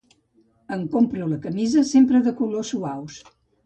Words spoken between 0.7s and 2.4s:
Em compro la camisa sempre de